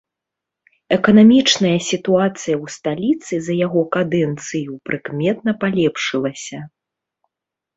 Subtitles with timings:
[0.95, 6.59] Эканамічная сітуацыя ў сталіцы за яго кадэнцыю прыкметна палепшылася.